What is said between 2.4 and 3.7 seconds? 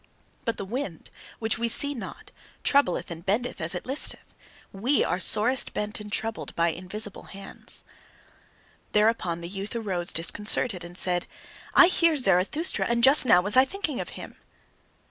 troubleth and bendeth it